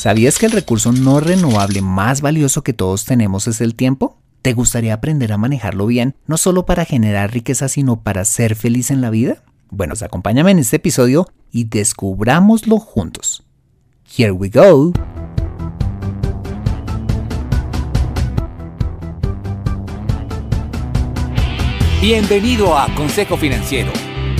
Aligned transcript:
¿Sabías 0.00 0.38
que 0.38 0.46
el 0.46 0.52
recurso 0.52 0.92
no 0.92 1.20
renovable 1.20 1.82
más 1.82 2.22
valioso 2.22 2.62
que 2.62 2.72
todos 2.72 3.04
tenemos 3.04 3.46
es 3.48 3.60
el 3.60 3.74
tiempo? 3.74 4.16
¿Te 4.40 4.54
gustaría 4.54 4.94
aprender 4.94 5.30
a 5.30 5.36
manejarlo 5.36 5.84
bien, 5.84 6.16
no 6.26 6.38
solo 6.38 6.64
para 6.64 6.86
generar 6.86 7.34
riqueza, 7.34 7.68
sino 7.68 8.00
para 8.00 8.24
ser 8.24 8.56
feliz 8.56 8.90
en 8.90 9.02
la 9.02 9.10
vida? 9.10 9.42
Bueno, 9.68 9.90
pues 9.90 10.02
acompáñame 10.02 10.52
en 10.52 10.60
este 10.60 10.76
episodio 10.76 11.28
y 11.52 11.64
descubrámoslo 11.64 12.78
juntos. 12.78 13.42
Here 14.16 14.30
we 14.30 14.48
go. 14.48 14.90
Bienvenido 22.00 22.74
a 22.78 22.86
Consejo 22.94 23.36
Financiero, 23.36 23.92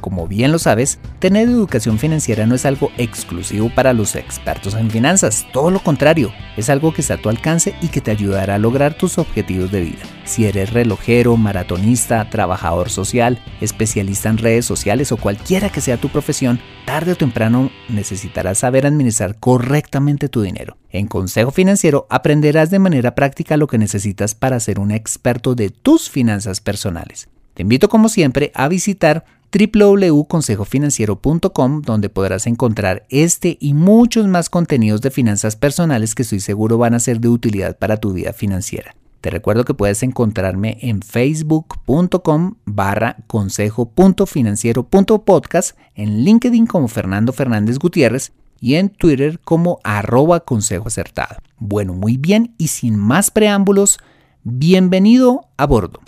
Como 0.00 0.26
bien 0.26 0.52
lo 0.52 0.58
sabes, 0.58 0.98
tener 1.18 1.48
educación 1.48 1.98
financiera 1.98 2.46
no 2.46 2.54
es 2.54 2.64
algo 2.64 2.90
exclusivo 2.96 3.70
para 3.74 3.92
los 3.92 4.16
expertos 4.16 4.74
en 4.74 4.90
finanzas, 4.90 5.46
todo 5.52 5.70
lo 5.70 5.80
contrario, 5.80 6.32
es 6.56 6.70
algo 6.70 6.94
que 6.94 7.02
está 7.02 7.14
a 7.14 7.16
tu 7.18 7.28
alcance 7.28 7.74
y 7.82 7.88
que 7.88 8.00
te 8.00 8.10
ayudará 8.10 8.54
a 8.54 8.58
lograr 8.58 8.94
tus 8.94 9.18
objetivos 9.18 9.70
de 9.70 9.82
vida. 9.82 10.02
Si 10.24 10.46
eres 10.46 10.72
relojero, 10.72 11.36
maratonista, 11.36 12.28
trabajador 12.30 12.88
social, 12.88 13.42
especialista 13.60 14.28
en 14.28 14.38
redes 14.38 14.64
sociales 14.64 15.12
o 15.12 15.16
cualquiera 15.16 15.70
que 15.70 15.80
sea 15.80 15.96
tu 15.96 16.08
profesión, 16.08 16.60
tarde 16.86 17.12
o 17.12 17.16
temprano 17.16 17.70
necesitarás 17.88 18.58
saber 18.58 18.86
administrar 18.86 19.38
correctamente 19.38 20.28
tu 20.28 20.42
dinero. 20.42 20.76
En 20.90 21.06
Consejo 21.06 21.50
Financiero 21.50 22.06
aprenderás 22.10 22.70
de 22.70 22.78
manera 22.78 23.14
práctica 23.14 23.56
lo 23.56 23.66
que 23.66 23.78
necesitas 23.78 24.34
para 24.34 24.60
ser 24.60 24.80
un 24.80 24.90
experto 24.90 25.54
de 25.54 25.70
tus 25.70 26.08
finanzas 26.08 26.60
personales. 26.60 27.28
Te 27.54 27.62
invito 27.62 27.88
como 27.88 28.08
siempre 28.08 28.52
a 28.54 28.68
visitar 28.68 29.24
www.consejofinanciero.com 29.52 31.82
donde 31.82 32.08
podrás 32.08 32.46
encontrar 32.46 33.04
este 33.08 33.58
y 33.60 33.74
muchos 33.74 34.28
más 34.28 34.48
contenidos 34.50 35.00
de 35.00 35.10
finanzas 35.10 35.56
personales 35.56 36.14
que 36.14 36.22
estoy 36.22 36.38
seguro 36.40 36.78
van 36.78 36.94
a 36.94 37.00
ser 37.00 37.20
de 37.20 37.26
utilidad 37.28 37.76
para 37.78 37.96
tu 37.96 38.12
vida 38.12 38.32
financiera. 38.32 38.94
Te 39.20 39.30
recuerdo 39.30 39.64
que 39.64 39.74
puedes 39.74 40.02
encontrarme 40.02 40.78
en 40.80 41.02
facebook.com 41.02 42.54
barra 42.64 43.18
consejo.financiero.podcast, 43.26 45.76
en 45.94 46.24
LinkedIn 46.24 46.66
como 46.66 46.88
Fernando 46.88 47.34
Fernández 47.34 47.78
Gutiérrez 47.78 48.32
y 48.60 48.76
en 48.76 48.88
Twitter 48.88 49.38
como 49.40 49.78
arroba 49.84 50.40
consejo 50.40 50.88
acertado. 50.88 51.36
Bueno, 51.58 51.92
muy 51.92 52.16
bien 52.16 52.54
y 52.56 52.68
sin 52.68 52.96
más 52.96 53.30
preámbulos, 53.30 53.98
bienvenido 54.42 55.50
a 55.58 55.66
bordo. 55.66 56.00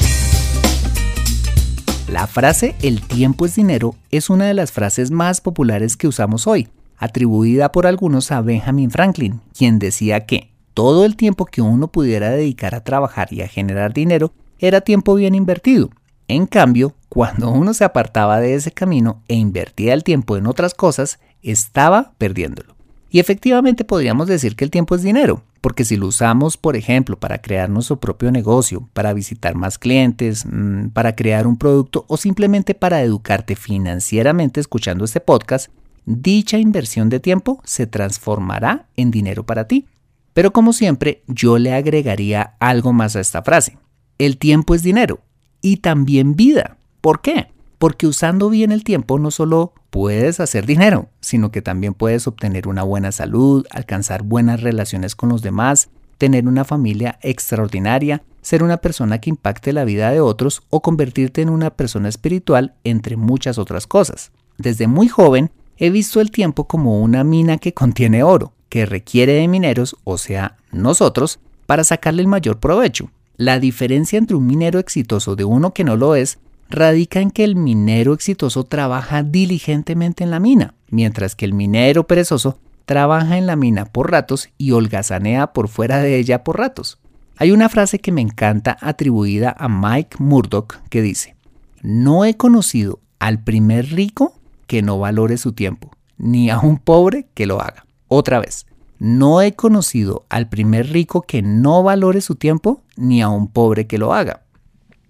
La 2.12 2.26
frase 2.26 2.74
el 2.82 3.00
tiempo 3.00 3.46
es 3.46 3.54
dinero 3.54 3.94
es 4.10 4.28
una 4.28 4.44
de 4.44 4.52
las 4.52 4.70
frases 4.70 5.10
más 5.10 5.40
populares 5.40 5.96
que 5.96 6.06
usamos 6.06 6.46
hoy, 6.46 6.68
atribuida 6.98 7.72
por 7.72 7.86
algunos 7.86 8.30
a 8.32 8.42
Benjamin 8.42 8.90
Franklin, 8.90 9.40
quien 9.56 9.78
decía 9.78 10.26
que 10.26 10.52
todo 10.74 11.06
el 11.06 11.16
tiempo 11.16 11.46
que 11.46 11.62
uno 11.62 11.88
pudiera 11.88 12.28
dedicar 12.28 12.74
a 12.74 12.84
trabajar 12.84 13.32
y 13.32 13.40
a 13.40 13.48
generar 13.48 13.94
dinero 13.94 14.34
era 14.58 14.82
tiempo 14.82 15.14
bien 15.14 15.34
invertido. 15.34 15.88
En 16.28 16.44
cambio, 16.44 16.94
cuando 17.08 17.50
uno 17.50 17.72
se 17.72 17.84
apartaba 17.84 18.40
de 18.40 18.56
ese 18.56 18.72
camino 18.72 19.22
e 19.26 19.34
invertía 19.34 19.94
el 19.94 20.04
tiempo 20.04 20.36
en 20.36 20.46
otras 20.46 20.74
cosas, 20.74 21.18
estaba 21.40 22.12
perdiéndolo. 22.18 22.71
Y 23.12 23.20
efectivamente 23.20 23.84
podríamos 23.84 24.26
decir 24.26 24.56
que 24.56 24.64
el 24.64 24.70
tiempo 24.70 24.94
es 24.94 25.02
dinero, 25.02 25.42
porque 25.60 25.84
si 25.84 25.96
lo 25.96 26.06
usamos, 26.06 26.56
por 26.56 26.76
ejemplo, 26.76 27.20
para 27.20 27.42
crear 27.42 27.68
nuestro 27.68 28.00
propio 28.00 28.32
negocio, 28.32 28.88
para 28.94 29.12
visitar 29.12 29.54
más 29.54 29.78
clientes, 29.78 30.46
mm, 30.46 30.88
para 30.88 31.14
crear 31.14 31.46
un 31.46 31.58
producto 31.58 32.06
o 32.08 32.16
simplemente 32.16 32.74
para 32.74 33.02
educarte 33.02 33.54
financieramente 33.54 34.60
escuchando 34.60 35.04
este 35.04 35.20
podcast, 35.20 35.70
dicha 36.06 36.56
inversión 36.56 37.10
de 37.10 37.20
tiempo 37.20 37.60
se 37.64 37.86
transformará 37.86 38.86
en 38.96 39.10
dinero 39.10 39.44
para 39.44 39.68
ti. 39.68 39.84
Pero 40.32 40.54
como 40.54 40.72
siempre, 40.72 41.22
yo 41.26 41.58
le 41.58 41.74
agregaría 41.74 42.54
algo 42.60 42.94
más 42.94 43.14
a 43.14 43.20
esta 43.20 43.42
frase. 43.42 43.76
El 44.16 44.38
tiempo 44.38 44.74
es 44.74 44.82
dinero 44.82 45.20
y 45.60 45.76
también 45.76 46.34
vida. 46.34 46.78
¿Por 47.02 47.20
qué? 47.20 47.51
Porque 47.82 48.06
usando 48.06 48.48
bien 48.48 48.70
el 48.70 48.84
tiempo 48.84 49.18
no 49.18 49.32
solo 49.32 49.72
puedes 49.90 50.38
hacer 50.38 50.66
dinero, 50.66 51.08
sino 51.20 51.50
que 51.50 51.62
también 51.62 51.94
puedes 51.94 52.28
obtener 52.28 52.68
una 52.68 52.84
buena 52.84 53.10
salud, 53.10 53.66
alcanzar 53.72 54.22
buenas 54.22 54.60
relaciones 54.60 55.16
con 55.16 55.30
los 55.30 55.42
demás, 55.42 55.88
tener 56.16 56.46
una 56.46 56.62
familia 56.62 57.18
extraordinaria, 57.22 58.22
ser 58.40 58.62
una 58.62 58.76
persona 58.76 59.18
que 59.18 59.30
impacte 59.30 59.72
la 59.72 59.82
vida 59.82 60.12
de 60.12 60.20
otros 60.20 60.62
o 60.70 60.80
convertirte 60.80 61.42
en 61.42 61.48
una 61.48 61.70
persona 61.70 62.08
espiritual, 62.08 62.74
entre 62.84 63.16
muchas 63.16 63.58
otras 63.58 63.88
cosas. 63.88 64.30
Desde 64.58 64.86
muy 64.86 65.08
joven 65.08 65.50
he 65.76 65.90
visto 65.90 66.20
el 66.20 66.30
tiempo 66.30 66.68
como 66.68 67.02
una 67.02 67.24
mina 67.24 67.58
que 67.58 67.74
contiene 67.74 68.22
oro, 68.22 68.52
que 68.68 68.86
requiere 68.86 69.32
de 69.32 69.48
mineros, 69.48 69.96
o 70.04 70.18
sea, 70.18 70.56
nosotros, 70.70 71.40
para 71.66 71.82
sacarle 71.82 72.22
el 72.22 72.28
mayor 72.28 72.60
provecho. 72.60 73.10
La 73.36 73.58
diferencia 73.58 74.20
entre 74.20 74.36
un 74.36 74.46
minero 74.46 74.78
exitoso 74.78 75.34
de 75.34 75.42
uno 75.42 75.74
que 75.74 75.82
no 75.82 75.96
lo 75.96 76.14
es 76.14 76.38
radica 76.72 77.20
en 77.20 77.30
que 77.30 77.44
el 77.44 77.54
minero 77.54 78.14
exitoso 78.14 78.64
trabaja 78.64 79.22
diligentemente 79.22 80.24
en 80.24 80.30
la 80.30 80.40
mina, 80.40 80.74
mientras 80.88 81.36
que 81.36 81.44
el 81.44 81.54
minero 81.54 82.06
perezoso 82.06 82.58
trabaja 82.84 83.38
en 83.38 83.46
la 83.46 83.56
mina 83.56 83.84
por 83.84 84.10
ratos 84.10 84.48
y 84.58 84.72
holgazanea 84.72 85.52
por 85.52 85.68
fuera 85.68 85.98
de 85.98 86.18
ella 86.18 86.42
por 86.42 86.58
ratos. 86.58 86.98
Hay 87.36 87.50
una 87.50 87.68
frase 87.68 87.98
que 87.98 88.12
me 88.12 88.20
encanta 88.20 88.76
atribuida 88.80 89.54
a 89.56 89.68
Mike 89.68 90.16
Murdoch 90.18 90.76
que 90.90 91.02
dice, 91.02 91.36
no 91.82 92.24
he 92.24 92.36
conocido 92.36 93.00
al 93.18 93.42
primer 93.42 93.90
rico 93.90 94.34
que 94.66 94.82
no 94.82 94.98
valore 94.98 95.36
su 95.38 95.52
tiempo, 95.52 95.90
ni 96.18 96.50
a 96.50 96.58
un 96.58 96.78
pobre 96.78 97.26
que 97.34 97.46
lo 97.46 97.60
haga. 97.60 97.86
Otra 98.08 98.40
vez, 98.40 98.66
no 98.98 99.40
he 99.40 99.54
conocido 99.54 100.24
al 100.28 100.48
primer 100.48 100.90
rico 100.90 101.22
que 101.22 101.42
no 101.42 101.82
valore 101.82 102.20
su 102.20 102.36
tiempo, 102.36 102.82
ni 102.96 103.20
a 103.20 103.28
un 103.28 103.48
pobre 103.48 103.86
que 103.86 103.98
lo 103.98 104.14
haga. 104.14 104.41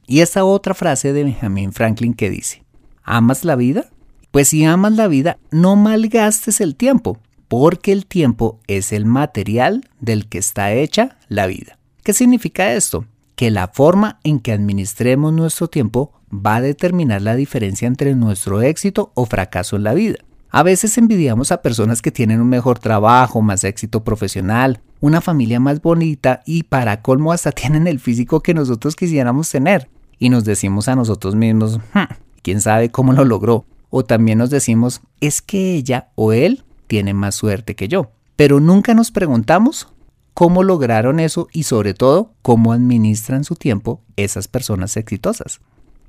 Y 0.07 0.21
esta 0.21 0.45
otra 0.45 0.75
frase 0.75 1.13
de 1.13 1.25
Benjamin 1.25 1.73
Franklin 1.73 2.15
que 2.15 2.31
dice, 2.31 2.65
¿amas 3.03 3.45
la 3.45 3.57
vida? 3.57 3.87
Pues 4.31 4.49
si 4.49 4.65
amas 4.65 4.93
la 4.93 5.09
vida, 5.09 5.39
no 5.51 5.77
malgastes 5.77 6.61
el 6.61 6.75
tiempo, 6.75 7.19
porque 7.49 7.93
el 7.93 8.07
tiempo 8.07 8.59
es 8.67 8.93
el 8.93 9.05
material 9.05 9.89
del 10.01 10.29
que 10.29 10.39
está 10.39 10.73
hecha 10.73 11.17
la 11.29 11.47
vida. 11.47 11.79
¿Qué 12.03 12.13
significa 12.15 12.73
esto? 12.73 13.05
Que 13.37 13.51
la 13.51 13.69
forma 13.69 14.19
en 14.25 14.41
que 14.41 14.53
administremos 14.53 15.33
nuestro 15.33 15.69
tiempo 15.69 16.13
va 16.33 16.57
a 16.57 16.61
determinar 16.63 17.23
la 17.23 17.37
diferencia 17.37 17.87
entre 17.87 18.15
nuestro 18.15 18.63
éxito 18.63 19.13
o 19.15 19.27
fracaso 19.27 19.77
en 19.77 19.85
la 19.85 19.95
vida. 19.95 20.17
A 20.51 20.63
veces 20.63 20.99
envidiamos 20.99 21.53
a 21.53 21.63
personas 21.63 22.03
que 22.03 22.11
tienen 22.11 22.41
un 22.41 22.49
mejor 22.49 22.79
trabajo, 22.79 23.41
más 23.41 23.65
éxito 23.65 24.05
profesional, 24.05 24.81
una 25.01 25.21
familia 25.21 25.61
más 25.61 25.81
bonita 25.81 26.43
y 26.45 26.65
para 26.65 27.03
colmo 27.03 27.33
hasta 27.33 27.53
tienen 27.53 27.87
el 27.87 28.01
físico 28.01 28.41
que 28.41 28.55
nosotros 28.55 28.97
quisiéramos 28.97 29.51
tener 29.51 29.89
y 30.23 30.29
nos 30.29 30.45
decimos 30.45 30.87
a 30.87 30.95
nosotros 30.95 31.35
mismos, 31.35 31.81
hmm, 31.95 32.15
quién 32.43 32.61
sabe 32.61 32.93
cómo 32.93 33.13
lo 33.13 33.25
logró. 33.25 33.65
O 33.91 34.05
también 34.05 34.39
nos 34.39 34.51
decimos, 34.51 35.01
es 35.21 35.43
que 35.43 35.75
ella 35.75 36.11
o 36.15 36.33
él 36.33 36.63
tiene 36.87 37.13
más 37.13 37.35
suerte 37.35 37.75
que 37.75 37.89
yo. 37.89 38.13
Pero 38.37 38.61
nunca 38.61 38.95
nos 38.95 39.11
preguntamos 39.11 39.89
cómo 40.33 40.63
lograron 40.63 41.19
eso 41.19 41.49
y 41.53 41.65
sobre 41.65 41.93
todo 41.93 42.35
cómo 42.41 42.73
administran 42.73 43.43
su 43.43 43.57
tiempo 43.57 44.01
esas 44.15 44.47
personas 44.47 44.97
exitosas. 44.97 45.61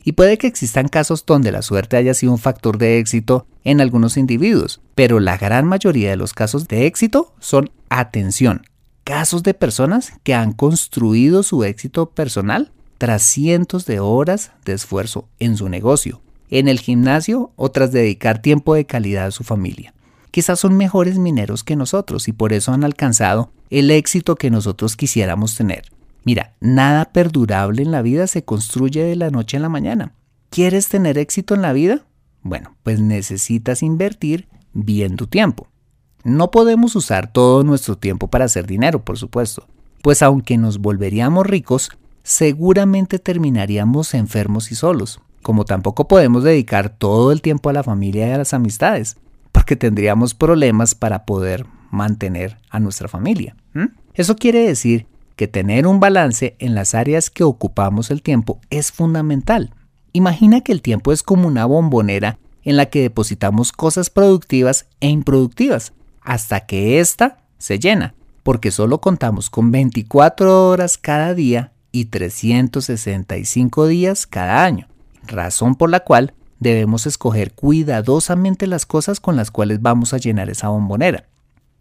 Y 0.04 0.12
puede 0.12 0.38
que 0.38 0.46
existan 0.46 0.90
casos 0.90 1.26
donde 1.26 1.52
la 1.52 1.64
suerte 1.64 1.98
haya 1.98 2.14
sido 2.14 2.34
un 2.34 2.38
factor 2.38 2.78
de 2.78 3.00
éxito 3.00 3.48
en 3.64 3.82
algunos 3.82 4.16
individuos, 4.16 4.80
pero 4.94 5.20
la 5.20 5.38
gran 5.38 5.66
mayoría 5.66 6.12
de 6.12 6.18
los 6.18 6.34
casos 6.34 6.68
de 6.68 6.86
éxito 6.86 7.34
son, 7.40 7.72
atención, 7.90 8.62
casos 9.06 9.42
de 9.42 9.56
personas 9.56 10.14
que 10.22 10.36
han 10.36 10.54
construido 10.54 11.42
su 11.42 11.64
éxito 11.64 12.12
personal 12.12 12.72
tras 13.04 13.24
cientos 13.24 13.86
de 13.86 14.00
horas 14.00 14.54
de 14.64 14.72
esfuerzo 14.72 15.28
en 15.38 15.58
su 15.58 15.68
negocio, 15.68 16.22
en 16.50 16.70
el 16.70 16.80
gimnasio 16.80 17.52
o 17.58 17.70
tras 17.70 17.92
dedicar 17.92 18.42
tiempo 18.42 18.76
de 18.76 18.86
calidad 18.86 19.26
a 19.26 19.32
su 19.32 19.44
familia. 19.44 19.94
Quizás 20.32 20.62
son 20.62 20.78
mejores 20.78 21.18
mineros 21.18 21.66
que 21.66 21.76
nosotros 21.76 22.30
y 22.30 22.32
por 22.32 22.54
eso 22.54 22.72
han 22.72 22.86
alcanzado 22.86 23.52
el 23.70 23.92
éxito 23.92 24.38
que 24.38 24.50
nosotros 24.50 24.96
quisiéramos 24.96 25.58
tener. 25.58 25.84
Mira, 26.24 26.54
nada 26.62 27.12
perdurable 27.12 27.82
en 27.82 27.92
la 27.92 28.02
vida 28.02 28.26
se 28.26 28.46
construye 28.46 29.04
de 29.04 29.18
la 29.18 29.32
noche 29.32 29.58
a 29.58 29.60
la 29.60 29.68
mañana. 29.68 30.14
¿Quieres 30.50 30.88
tener 30.88 31.18
éxito 31.18 31.56
en 31.56 31.62
la 31.62 31.74
vida? 31.74 32.06
Bueno, 32.42 32.78
pues 32.84 33.02
necesitas 33.02 33.84
invertir 33.84 34.48
bien 34.72 35.18
tu 35.18 35.28
tiempo. 35.28 35.68
No 36.24 36.52
podemos 36.52 36.96
usar 36.96 37.34
todo 37.34 37.66
nuestro 37.66 37.98
tiempo 37.98 38.30
para 38.30 38.46
hacer 38.46 38.66
dinero, 38.66 39.04
por 39.04 39.18
supuesto, 39.18 39.68
pues 40.02 40.22
aunque 40.22 40.58
nos 40.58 40.78
volveríamos 40.78 41.46
ricos, 41.46 41.90
seguramente 42.24 43.20
terminaríamos 43.20 44.14
enfermos 44.14 44.72
y 44.72 44.76
solos, 44.76 45.20
como 45.42 45.66
tampoco 45.66 46.08
podemos 46.08 46.44
dedicar 46.44 46.90
todo 46.90 47.32
el 47.32 47.42
tiempo 47.42 47.70
a 47.70 47.74
la 47.74 47.84
familia 47.84 48.28
y 48.28 48.32
a 48.32 48.38
las 48.38 48.54
amistades, 48.54 49.18
porque 49.52 49.76
tendríamos 49.76 50.34
problemas 50.34 50.96
para 50.96 51.26
poder 51.26 51.66
mantener 51.92 52.58
a 52.70 52.80
nuestra 52.80 53.08
familia. 53.08 53.56
Eso 54.16 54.36
quiere 54.36 54.66
decir 54.66 55.06
que 55.36 55.48
tener 55.48 55.86
un 55.86 56.00
balance 56.00 56.56
en 56.60 56.76
las 56.76 56.96
áreas 56.96 57.30
que 57.30 57.44
ocupamos 57.44 58.10
el 58.10 58.22
tiempo 58.22 58.60
es 58.70 58.92
fundamental. 58.92 59.74
Imagina 60.14 60.62
que 60.62 60.72
el 60.72 60.82
tiempo 60.82 61.12
es 61.12 61.24
como 61.24 61.48
una 61.48 61.66
bombonera 61.66 62.40
en 62.64 62.78
la 62.78 62.86
que 62.86 63.02
depositamos 63.02 63.72
cosas 63.72 64.10
productivas 64.10 64.88
e 65.02 65.10
improductivas 65.10 65.94
hasta 66.22 66.62
que 66.62 67.00
ésta 67.00 67.40
se 67.58 67.80
llena, 67.80 68.16
porque 68.44 68.72
solo 68.72 69.02
contamos 69.02 69.50
con 69.50 69.72
24 69.72 70.70
horas 70.70 70.98
cada 70.98 71.34
día 71.34 71.73
y 71.94 72.06
365 72.06 73.88
días 73.88 74.28
cada 74.28 74.66
año, 74.66 74.88
razón 75.26 75.76
por 75.76 75.90
la 75.90 76.02
cual 76.02 76.34
debemos 76.60 77.06
escoger 77.06 77.54
cuidadosamente 77.54 78.68
las 78.68 78.86
cosas 78.86 79.20
con 79.20 79.36
las 79.38 79.52
cuales 79.52 79.82
vamos 79.82 80.14
a 80.14 80.18
llenar 80.18 80.50
esa 80.50 80.70
bombonera. 80.70 81.28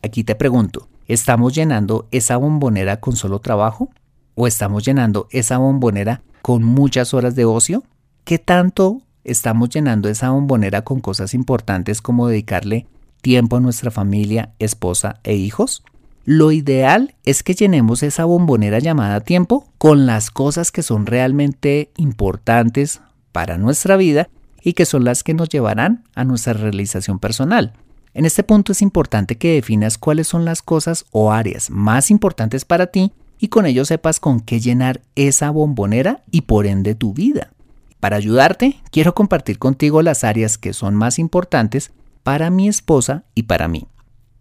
Aquí 0.03 0.23
te 0.23 0.35
pregunto, 0.35 0.89
¿estamos 1.09 1.55
llenando 1.55 2.07
esa 2.11 2.37
bombonera 2.37 3.01
con 3.01 3.17
solo 3.17 3.41
trabajo? 3.41 3.89
¿O 4.35 4.47
estamos 4.47 4.85
llenando 4.85 5.29
esa 5.31 5.59
bombonera 5.59 6.23
con 6.43 6.63
muchas 6.63 7.15
horas 7.15 7.35
de 7.35 7.47
ocio? 7.47 7.83
¿Qué 8.25 8.39
tanto 8.39 9.01
estamos 9.25 9.71
llenando 9.71 10.09
esa 10.09 10.31
bombonera 10.31 10.83
con 10.83 11.01
cosas 11.01 11.33
importantes 11.33 12.03
como 12.03 12.29
dedicarle 12.29 12.87
tiempo 13.23 13.57
a 13.57 13.61
nuestra 13.61 13.91
familia, 13.91 14.53
esposa 14.59 15.21
e 15.23 15.35
hijos? 15.35 15.83
Lo 16.25 16.53
ideal 16.53 17.15
es 17.25 17.43
que 17.43 17.55
llenemos 17.55 18.03
esa 18.03 18.25
bombonera 18.25 18.79
llamada 18.79 19.21
tiempo 19.21 19.69
con 19.79 20.07
las 20.07 20.31
cosas 20.31 20.71
que 20.71 20.83
son 20.83 21.07
realmente 21.07 21.91
importantes 21.97 23.01
para 23.33 23.59
nuestra 23.59 23.97
vida 23.97 24.29
y 24.63 24.75
que 24.75 24.87
son 24.87 25.05
las 25.05 25.25
que 25.25 25.35
nos 25.35 25.49
llevarán 25.49 26.05
a 26.15 26.25
nuestra 26.25 26.53
realización 26.53 27.19
personal. 27.19 27.73
En 28.15 28.25
este 28.25 28.45
punto 28.45 28.73
es 28.73 28.83
importante 28.83 29.37
que 29.37 29.55
definas 29.55 29.99
cuáles 29.99 30.29
son 30.29 30.45
las 30.45 30.63
cosas 30.63 31.07
o 31.11 31.33
áreas 31.33 31.71
más 31.71 32.11
importantes 32.11 32.65
para 32.65 32.87
ti 32.87 33.13
y 33.39 33.49
con 33.49 33.67
ello 33.67 33.85
sepas 33.85 34.21
con 34.21 34.41
qué 34.41 34.61
llenar 34.61 35.01
esa 35.17 35.51
bombonera 35.51 36.23
y 36.31 36.43
por 36.43 36.67
ende 36.67 36.95
tu 36.95 37.15
vida. 37.15 37.51
Para 37.99 38.17
ayudarte, 38.17 38.81
quiero 38.93 39.15
compartir 39.15 39.59
contigo 39.59 40.03
las 40.03 40.23
áreas 40.23 40.59
que 40.59 40.73
son 40.73 40.95
más 40.95 41.19
importantes 41.19 41.91
para 42.23 42.51
mi 42.51 42.69
esposa 42.69 43.25
y 43.35 43.45
para 43.45 43.67
mí. 43.67 43.89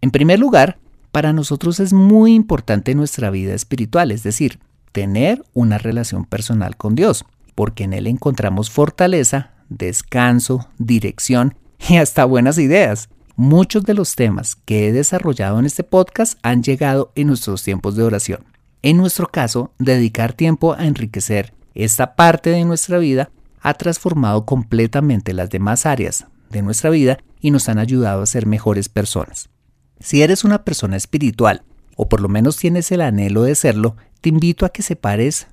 En 0.00 0.10
primer 0.10 0.38
lugar, 0.38 0.78
para 1.12 1.32
nosotros 1.32 1.78
es 1.78 1.92
muy 1.92 2.34
importante 2.34 2.94
nuestra 2.94 3.30
vida 3.30 3.54
espiritual, 3.54 4.10
es 4.10 4.22
decir, 4.22 4.58
tener 4.92 5.44
una 5.52 5.78
relación 5.78 6.24
personal 6.24 6.76
con 6.76 6.94
Dios, 6.94 7.24
porque 7.54 7.84
en 7.84 7.92
Él 7.92 8.06
encontramos 8.06 8.70
fortaleza, 8.70 9.52
descanso, 9.68 10.68
dirección 10.78 11.54
y 11.88 11.96
hasta 11.96 12.24
buenas 12.24 12.58
ideas. 12.58 13.08
Muchos 13.36 13.84
de 13.84 13.94
los 13.94 14.14
temas 14.14 14.56
que 14.56 14.88
he 14.88 14.92
desarrollado 14.92 15.58
en 15.58 15.66
este 15.66 15.84
podcast 15.84 16.38
han 16.42 16.62
llegado 16.62 17.12
en 17.14 17.28
nuestros 17.28 17.62
tiempos 17.62 17.94
de 17.96 18.02
oración. 18.02 18.44
En 18.82 18.96
nuestro 18.96 19.28
caso, 19.28 19.72
dedicar 19.78 20.32
tiempo 20.32 20.74
a 20.74 20.86
enriquecer 20.86 21.54
esta 21.74 22.14
parte 22.14 22.50
de 22.50 22.64
nuestra 22.64 22.98
vida 22.98 23.30
ha 23.60 23.74
transformado 23.74 24.44
completamente 24.44 25.32
las 25.32 25.50
demás 25.50 25.86
áreas 25.86 26.26
de 26.50 26.62
nuestra 26.62 26.90
vida 26.90 27.18
y 27.40 27.50
nos 27.50 27.68
han 27.68 27.78
ayudado 27.78 28.22
a 28.22 28.26
ser 28.26 28.46
mejores 28.46 28.88
personas. 28.88 29.48
Si 30.02 30.22
eres 30.22 30.42
una 30.42 30.64
persona 30.64 30.96
espiritual, 30.96 31.62
o 31.96 32.08
por 32.08 32.20
lo 32.20 32.28
menos 32.28 32.56
tienes 32.56 32.90
el 32.90 33.02
anhelo 33.02 33.44
de 33.44 33.54
serlo, 33.54 33.96
te 34.20 34.30
invito 34.30 34.66
a 34.66 34.70
que 34.70 34.82
separes 34.82 35.46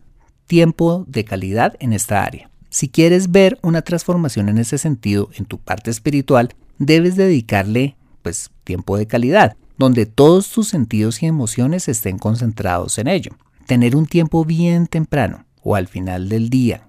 tiempo 0.47 1.05
de 1.07 1.23
calidad 1.23 1.75
en 1.79 1.93
esta 1.93 2.23
área. 2.23 2.49
Si 2.71 2.89
quieres 2.89 3.31
ver 3.31 3.59
una 3.61 3.83
transformación 3.83 4.49
en 4.49 4.57
ese 4.57 4.79
sentido 4.79 5.29
en 5.35 5.45
tu 5.45 5.59
parte 5.59 5.91
espiritual, 5.91 6.55
debes 6.79 7.15
dedicarle 7.15 7.95
pues 8.23 8.49
tiempo 8.63 8.97
de 8.97 9.05
calidad, 9.05 9.55
donde 9.77 10.07
todos 10.07 10.49
tus 10.49 10.67
sentidos 10.67 11.21
y 11.21 11.27
emociones 11.27 11.87
estén 11.87 12.17
concentrados 12.17 12.97
en 12.97 13.07
ello. 13.07 13.31
Tener 13.67 13.95
un 13.95 14.07
tiempo 14.07 14.45
bien 14.45 14.87
temprano 14.87 15.45
o 15.61 15.75
al 15.75 15.87
final 15.87 16.27
del 16.27 16.49
día 16.49 16.87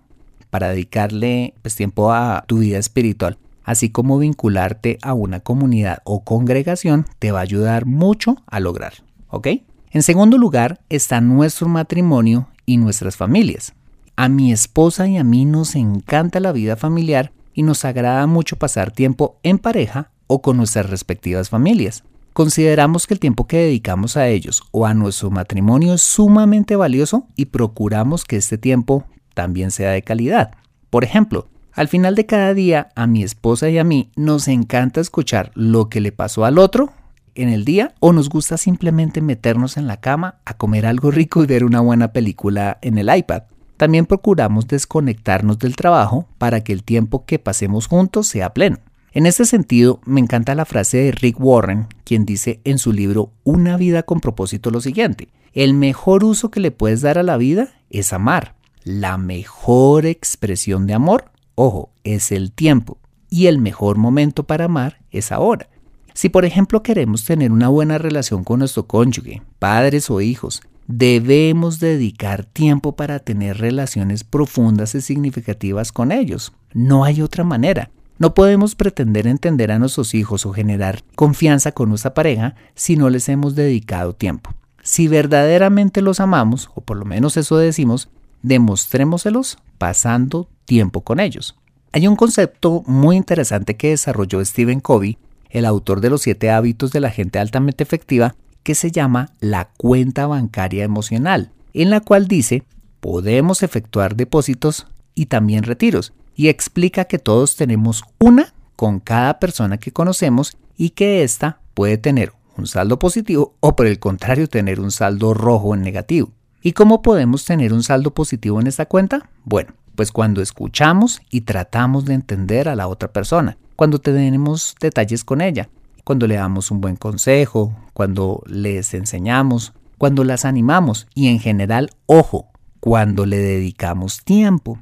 para 0.49 0.71
dedicarle 0.71 1.55
pues, 1.63 1.77
tiempo 1.77 2.13
a 2.13 2.45
tu 2.47 2.59
vida 2.59 2.79
espiritual, 2.79 3.39
así 3.71 3.91
como 3.91 4.19
vincularte 4.19 4.99
a 5.01 5.15
una 5.15 5.39
comunidad 5.39 5.99
o 6.05 6.25
congregación, 6.25 7.07
te 7.21 7.31
va 7.31 7.39
a 7.39 7.43
ayudar 7.43 7.87
mucho 7.87 8.43
a 8.47 8.59
lograr. 8.59 8.95
¿Ok? 9.29 9.47
En 9.93 10.03
segundo 10.03 10.39
lugar 10.39 10.81
está 10.89 11.21
nuestro 11.21 11.69
matrimonio 11.69 12.49
y 12.67 12.79
nuestras 12.79 13.17
familias. 13.17 13.75
A 14.17 14.29
mi 14.29 14.53
esposa 14.53 15.07
y 15.07 15.19
a 15.19 15.25
mí 15.25 15.45
nos 15.45 15.77
encanta 15.77 16.41
la 16.41 16.51
vida 16.51 16.77
familiar 16.77 17.33
y 17.55 17.63
nos 17.63 17.85
agrada 17.85 18.27
mucho 18.27 18.57
pasar 18.57 18.91
tiempo 18.91 19.39
en 19.45 19.59
pareja 19.59 20.11
o 20.27 20.43
con 20.43 20.57
nuestras 20.57 20.91
respectivas 20.91 21.49
familias. 21.49 22.03
Consideramos 22.33 23.07
que 23.07 23.15
el 23.15 23.21
tiempo 23.21 23.47
que 23.47 23.59
dedicamos 23.59 24.17
a 24.17 24.27
ellos 24.27 24.63
o 24.73 24.85
a 24.85 24.95
nuestro 24.95 25.31
matrimonio 25.31 25.95
es 25.95 26.03
sumamente 26.03 26.75
valioso 26.75 27.29
y 27.37 27.47
procuramos 27.47 28.25
que 28.25 28.37
este 28.37 28.59
tiempo 28.59 29.05
también 29.35 29.71
sea 29.71 29.91
de 29.93 30.03
calidad. 30.03 30.53
Por 30.91 31.05
ejemplo, 31.05 31.47
al 31.73 31.89
final 31.89 32.15
de 32.15 32.27
cada 32.27 32.55
día 32.55 32.89
a 32.95 33.07
mi 33.07 33.23
esposa 33.23 33.69
y 33.69 33.79
a 33.79 33.85
mí 33.85 34.11
nos 34.17 34.49
encanta 34.49 35.01
escuchar 35.01 35.51
lo 35.55 35.89
que 35.89 36.01
le 36.01 36.13
pasó 36.13 36.45
al 36.45 36.59
otro 36.59 36.93
en 37.35 37.49
el 37.49 37.65
día 37.65 37.95
o 38.01 38.13
nos 38.13 38.29
gusta 38.29 38.57
simplemente 38.57 39.21
meternos 39.21 39.77
en 39.77 39.87
la 39.87 39.99
cama 39.99 40.41
a 40.45 40.55
comer 40.55 40.87
algo 40.87 41.11
rico 41.11 41.43
y 41.43 41.47
ver 41.47 41.65
una 41.65 41.81
buena 41.81 42.13
película 42.13 42.79
en 42.83 42.99
el 42.99 43.15
iPad. 43.15 43.45
También 43.77 44.05
procuramos 44.05 44.67
desconectarnos 44.69 45.59
del 45.59 45.77
trabajo 45.77 46.29
para 46.39 46.63
que 46.63 46.73
el 46.73 46.83
tiempo 46.83 47.25
que 47.25 47.39
pasemos 47.39 47.87
juntos 47.87 48.27
sea 48.27 48.53
pleno. 48.53 48.79
En 49.13 49.27
este 49.27 49.45
sentido, 49.45 50.01
me 50.05 50.21
encanta 50.21 50.55
la 50.55 50.65
frase 50.65 50.99
de 50.99 51.13
Rick 51.13 51.41
Warren, 51.41 51.87
quien 52.05 52.25
dice 52.25 52.61
en 52.65 52.79
su 52.79 52.93
libro 52.93 53.33
Una 53.43 53.77
vida 53.77 54.03
con 54.03 54.21
propósito 54.21 54.71
lo 54.71 54.81
siguiente, 54.81 55.29
el 55.53 55.75
mejor 55.75 56.23
uso 56.23 56.51
que 56.51 56.61
le 56.61 56.71
puedes 56.71 57.01
dar 57.01 57.19
a 57.19 57.25
la 57.25 57.37
vida 57.37 57.71
es 57.91 58.13
amar. 58.13 58.55
La 58.85 59.19
mejor 59.19 60.07
expresión 60.07 60.87
de 60.87 60.95
amor, 60.95 61.33
ojo, 61.61 61.91
es 62.05 62.33
el 62.33 62.53
tiempo. 62.53 62.99
Y 63.29 63.47
el 63.47 63.59
mejor 63.59 63.99
momento 63.99 64.45
para 64.45 64.65
amar 64.65 65.01
es 65.11 65.31
ahora. 65.31 65.69
Si 66.15 66.29
por 66.29 66.45
ejemplo 66.45 66.83
queremos 66.83 67.25
tener 67.25 67.53
una 67.53 67.69
buena 67.69 67.99
relación 67.99 68.45
con 68.45 68.61
nuestro 68.61 68.87
cónyuge, 68.87 69.43
padres 69.59 70.11
o 70.11 70.21
hijos, 70.21 70.63
debemos 70.87 71.79
dedicar 71.79 72.45
tiempo 72.45 72.97
para 72.97 73.19
tener 73.19 73.59
relaciones 73.59 74.25
profundas 74.25 74.95
y 74.95 75.03
significativas 75.03 75.93
con 75.93 76.13
ellos. 76.13 76.53
No 76.73 77.05
hay 77.05 77.21
otra 77.21 77.45
manera. 77.45 77.91
No 78.19 78.35
podemos 78.35 78.75
pretender 78.75 79.27
entender 79.27 79.71
a 79.71 79.79
nuestros 79.79 80.15
hijos 80.15 80.47
o 80.47 80.53
generar 80.53 81.03
confianza 81.15 81.73
con 81.73 81.91
nuestra 81.91 82.15
pareja 82.15 82.55
si 82.75 82.97
no 82.97 83.09
les 83.11 83.29
hemos 83.29 83.55
dedicado 83.55 84.15
tiempo. 84.15 84.51
Si 84.83 85.09
verdaderamente 85.09 86.01
los 86.01 86.21
amamos, 86.21 86.71
o 86.75 86.81
por 86.81 86.97
lo 86.97 87.05
menos 87.05 87.37
eso 87.37 87.57
decimos, 87.59 88.09
demostrémoselos 88.43 89.59
pasando 89.81 90.51
tiempo 90.67 91.01
con 91.01 91.21
ellos. 91.21 91.57
Hay 91.93 92.07
un 92.07 92.15
concepto 92.15 92.85
muy 92.87 93.17
interesante 93.17 93.79
que 93.79 93.89
desarrolló 93.89 94.45
Stephen 94.45 94.81
Covey, 94.81 95.17
el 95.49 95.65
autor 95.65 96.03
de 96.03 96.11
los 96.11 96.21
siete 96.21 96.51
hábitos 96.51 96.93
de 96.93 97.01
la 97.01 97.09
gente 97.09 97.39
altamente 97.39 97.83
efectiva, 97.83 98.37
que 98.63 98.75
se 98.75 98.91
llama 98.91 99.31
la 99.41 99.71
cuenta 99.79 100.27
bancaria 100.27 100.85
emocional, 100.85 101.51
en 101.73 101.89
la 101.89 102.01
cual 102.01 102.29
dice 102.29 102.63
podemos 103.01 103.63
efectuar 103.63 104.17
depósitos 104.17 104.87
y 105.15 105.27
también 105.27 105.63
retiros, 105.63 106.13
y 106.37 106.49
explica 106.49 107.07
que 107.07 107.19
todos 107.19 107.57
tenemos 107.57 108.05
una 108.19 108.53
con 108.77 109.01
cada 109.01 109.39
persona 109.39 109.79
que 109.79 109.93
conocemos 109.93 110.59
y 110.77 110.91
que 110.91 111.23
ésta 111.23 111.63
puede 111.73 111.97
tener 111.97 112.35
un 112.59 112.67
saldo 112.67 112.99
positivo 112.99 113.55
o 113.61 113.75
por 113.77 113.87
el 113.87 113.99
contrario 113.99 114.47
tener 114.47 114.79
un 114.79 114.91
saldo 114.91 115.33
rojo 115.33 115.75
en 115.75 115.81
negativo. 115.81 116.33
¿Y 116.63 116.73
cómo 116.73 117.01
podemos 117.01 117.45
tener 117.45 117.73
un 117.73 117.83
saldo 117.83 118.13
positivo 118.13 118.61
en 118.61 118.67
esta 118.67 118.87
cuenta? 118.87 119.31
Bueno, 119.45 119.73
pues 119.95 120.13
cuando 120.13 120.43
escuchamos 120.43 121.21
y 121.31 121.43
tratamos 121.43 122.05
de 122.05 122.15
entender 122.15 122.69
a 122.69 122.77
la 122.77 122.87
otra 122.87 123.13
persona, 123.13 123.57
cuando 123.77 123.99
tenemos 123.99 124.75
detalles 124.79 125.25
con 125.25 125.41
ella, 125.41 125.71
cuando 126.05 126.27
le 126.27 126.35
damos 126.35 126.71
un 126.71 126.83
buen 126.83 126.97
consejo, 126.97 127.75
cuando 127.95 128.43
les 128.47 128.93
enseñamos, 128.93 129.73
cuando 129.97 130.23
las 130.25 130.45
animamos 130.45 131.07
y 131.15 131.29
en 131.29 131.39
general, 131.39 131.91
ojo, 132.07 132.47
Cuando 132.81 133.27
le 133.27 133.37
dedicamos 133.37 134.25
tiempo. 134.25 134.79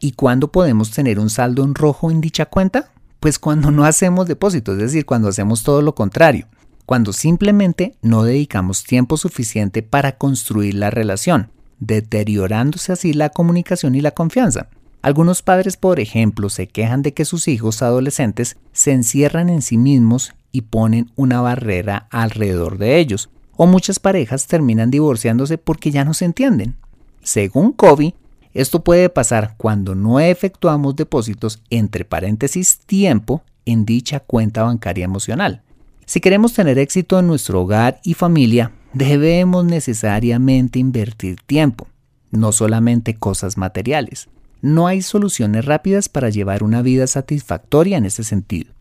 ¿Y 0.00 0.12
cuándo 0.12 0.50
podemos 0.50 0.90
tener 0.90 1.20
un 1.20 1.30
saldo 1.30 1.62
en 1.62 1.76
rojo 1.76 2.10
en 2.10 2.20
dicha 2.20 2.46
cuenta? 2.46 2.90
Pues 3.20 3.38
cuando 3.38 3.70
no 3.70 3.84
hacemos 3.84 4.26
depósitos, 4.26 4.74
es 4.74 4.82
decir, 4.82 5.06
cuando 5.06 5.28
hacemos 5.28 5.62
todo 5.62 5.80
lo 5.80 5.94
contrario, 5.94 6.48
cuando 6.86 7.12
simplemente 7.12 7.96
no 8.00 8.22
dedicamos 8.22 8.84
tiempo 8.84 9.16
suficiente 9.16 9.82
para 9.82 10.12
construir 10.12 10.74
la 10.74 10.90
relación, 10.90 11.50
deteriorándose 11.80 12.92
así 12.92 13.12
la 13.12 13.30
comunicación 13.30 13.96
y 13.96 14.00
la 14.00 14.12
confianza. 14.12 14.68
Algunos 15.02 15.42
padres, 15.42 15.76
por 15.76 16.00
ejemplo, 16.00 16.48
se 16.48 16.68
quejan 16.68 17.02
de 17.02 17.12
que 17.12 17.24
sus 17.24 17.48
hijos 17.48 17.82
adolescentes 17.82 18.56
se 18.72 18.92
encierran 18.92 19.48
en 19.48 19.62
sí 19.62 19.76
mismos 19.76 20.32
y 20.52 20.62
ponen 20.62 21.10
una 21.16 21.40
barrera 21.40 22.08
alrededor 22.10 22.78
de 22.78 22.98
ellos, 22.98 23.28
o 23.56 23.66
muchas 23.66 23.98
parejas 23.98 24.46
terminan 24.46 24.90
divorciándose 24.90 25.58
porque 25.58 25.90
ya 25.90 26.04
no 26.04 26.14
se 26.14 26.24
entienden. 26.24 26.76
Según 27.22 27.72
Covey, 27.72 28.14
esto 28.54 28.82
puede 28.84 29.10
pasar 29.10 29.54
cuando 29.58 29.94
no 29.94 30.18
efectuamos 30.18 30.96
depósitos 30.96 31.62
entre 31.68 32.04
paréntesis 32.04 32.78
tiempo 32.78 33.42
en 33.64 33.84
dicha 33.84 34.20
cuenta 34.20 34.62
bancaria 34.62 35.04
emocional. 35.04 35.62
Si 36.06 36.20
queremos 36.20 36.54
tener 36.54 36.78
éxito 36.78 37.18
en 37.18 37.26
nuestro 37.26 37.60
hogar 37.60 38.00
y 38.02 38.14
familia, 38.14 38.72
debemos 38.94 39.64
necesariamente 39.64 40.78
invertir 40.78 41.40
tiempo, 41.44 41.88
no 42.30 42.52
solamente 42.52 43.14
cosas 43.14 43.58
materiales. 43.58 44.28
No 44.62 44.86
hay 44.86 45.02
soluciones 45.02 45.64
rápidas 45.64 46.08
para 46.08 46.30
llevar 46.30 46.62
una 46.62 46.80
vida 46.80 47.06
satisfactoria 47.06 47.98
en 47.98 48.06
ese 48.06 48.24
sentido. 48.24 48.72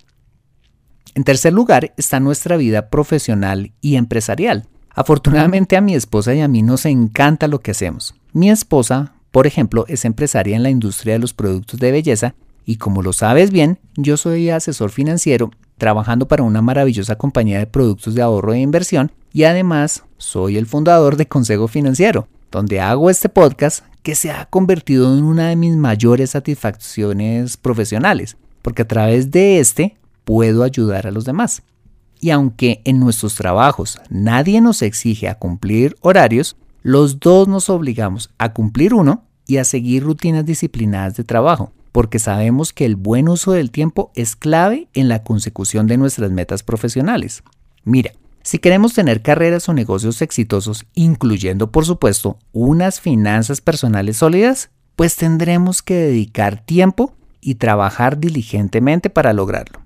En 1.15 1.24
tercer 1.24 1.51
lugar 1.51 1.94
está 1.98 2.20
nuestra 2.20 2.58
vida 2.58 2.89
profesional 2.89 3.74
y 3.82 3.96
empresarial. 3.96 4.67
Afortunadamente 4.91 5.75
a 5.75 5.82
mi 5.82 5.96
esposa 5.96 6.34
y 6.34 6.39
a 6.39 6.48
mí 6.48 6.62
nos 6.62 6.86
encanta 6.86 7.48
lo 7.48 7.60
que 7.60 7.72
hacemos. 7.72 8.15
Mi 8.32 8.50
esposa 8.50 9.15
por 9.36 9.48
ejemplo, 9.48 9.84
es 9.89 10.05
empresaria 10.05 10.55
en 10.55 10.63
la 10.63 10.70
industria 10.70 11.15
de 11.15 11.20
los 11.20 11.34
productos 11.34 11.77
de 11.82 11.91
belleza 11.91 12.36
y 12.65 12.77
como 12.77 13.01
lo 13.01 13.12
sabes 13.12 13.51
bien, 13.51 13.79
yo 13.98 14.15
soy 14.15 14.50
asesor 14.50 14.91
financiero 14.91 15.51
trabajando 15.77 16.27
para 16.27 16.44
una 16.44 16.62
maravillosa 16.62 17.17
compañía 17.17 17.60
de 17.60 17.67
productos 17.67 18.15
de 18.15 18.22
ahorro 18.22 18.53
e 18.53 18.60
inversión 18.60 19.12
y 19.34 19.44
además 19.44 20.03
soy 20.17 20.58
el 20.58 20.65
fundador 20.65 21.17
de 21.17 21.27
Consejo 21.27 21.67
Financiero, 21.67 22.27
donde 22.51 22.79
hago 22.79 23.10
este 23.10 23.29
podcast 23.29 23.84
que 24.01 24.15
se 24.15 24.32
ha 24.32 24.46
convertido 24.46 25.17
en 25.17 25.24
una 25.24 25.50
de 25.50 25.55
mis 25.55 25.75
mayores 25.75 26.32
satisfacciones 26.32 27.58
profesionales, 27.58 28.38
porque 28.62 28.84
a 28.84 28.88
través 28.88 29.32
de 29.32 29.60
este 29.60 29.98
puedo 30.24 30.63
ayudar 30.63 31.08
a 31.08 31.12
los 31.12 31.25
demás. 31.25 31.63
Y 32.22 32.29
aunque 32.29 32.82
en 32.86 33.00
nuestros 33.00 33.36
trabajos 33.36 34.00
nadie 34.10 34.62
nos 34.62 34.82
exige 34.82 35.27
a 35.27 35.38
cumplir 35.38 35.96
horarios, 36.01 36.55
los 36.82 37.20
dos 37.20 37.48
nos 37.48 37.70
obligamos 37.70 38.29
a 38.38 38.53
cumplir 38.53 38.94
uno 38.94 39.24
y 39.48 39.58
a 39.58 39.63
seguir 39.63 40.03
rutinas 40.03 40.46
disciplinadas 40.46 41.15
de 41.15 41.24
trabajo, 41.24 41.72
porque 41.96 42.20
sabemos 42.20 42.74
que 42.74 42.84
el 42.84 42.98
buen 42.98 43.30
uso 43.30 43.54
del 43.54 43.72
tiempo 43.72 44.12
es 44.16 44.36
clave 44.36 44.90
en 44.94 45.08
la 45.08 45.24
consecución 45.24 45.88
de 45.88 45.96
nuestras 45.96 46.30
metas 46.30 46.62
profesionales. 46.62 47.42
Mira, 47.86 48.12
si 48.44 48.60
queremos 48.60 48.94
tener 48.94 49.22
carreras 49.22 49.70
o 49.70 49.74
negocios 49.74 50.22
exitosos, 50.22 50.86
incluyendo 50.94 51.72
por 51.72 51.86
supuesto 51.86 52.38
unas 52.52 53.00
finanzas 53.00 53.62
personales 53.62 54.18
sólidas, 54.18 54.72
pues 54.98 55.16
tendremos 55.16 55.82
que 55.82 55.96
dedicar 55.96 56.66
tiempo 56.66 57.16
y 57.40 57.56
trabajar 57.56 58.20
diligentemente 58.20 59.10
para 59.10 59.32
lograrlo. 59.32 59.80